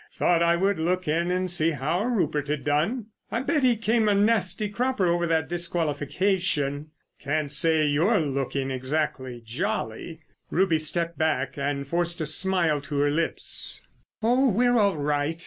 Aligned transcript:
Thought 0.13 0.41
I 0.41 0.55
would 0.55 0.79
look 0.79 1.07
in 1.07 1.29
and 1.29 1.51
see 1.51 1.69
how 1.69 2.03
Rupert 2.03 2.47
had 2.47 2.63
done. 2.63 3.09
I 3.29 3.41
bet 3.43 3.61
he 3.61 3.77
came 3.77 4.09
a 4.09 4.15
nasty 4.15 4.67
cropper 4.67 5.05
over 5.05 5.27
that 5.27 5.47
disqualification. 5.47 6.89
Can't 7.19 7.51
say 7.51 7.85
you're 7.85 8.19
looking 8.19 8.71
exactly 8.71 9.43
jolly." 9.45 10.21
Ruby 10.49 10.79
stepped 10.79 11.19
back 11.19 11.53
and 11.55 11.87
forced 11.87 12.19
a 12.19 12.25
smile 12.25 12.81
to 12.81 12.97
her 12.97 13.11
lips. 13.11 13.85
"Oh, 14.23 14.49
we're 14.49 14.75
all 14.79 14.97
right!" 14.97 15.39